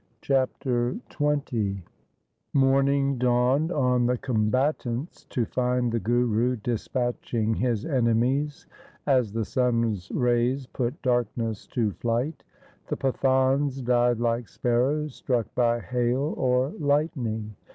[0.21, 1.83] Chapter XX
[2.53, 8.65] Morning dawned on the combatants to find the Guru dispatching his enemies
[9.05, 12.43] as the sun's rays put darkness to flight.
[12.87, 17.55] The Pathans died like sparrows struck by hail or lightning.